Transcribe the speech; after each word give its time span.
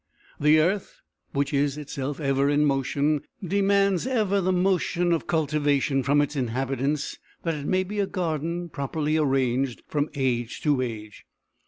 The 0.39 0.57
earth, 0.59 0.99
which 1.31 1.53
is 1.53 1.77
itself 1.77 2.19
ever 2.19 2.49
in 2.49 2.65
motion, 2.65 3.21
demands 3.47 4.07
ever 4.07 4.41
the 4.41 4.51
motion 4.51 5.13
of 5.13 5.27
cultivation 5.27 6.01
from 6.01 6.21
its 6.21 6.35
inhabitants 6.35 7.19
that 7.43 7.53
it 7.53 7.67
may 7.67 7.83
be 7.83 7.99
a 7.99 8.07
garden 8.07 8.67
properly 8.69 9.15
arranged 9.15 9.83
from 9.87 10.09
age 10.15 10.59
to 10.61 10.81
age. 10.81 11.27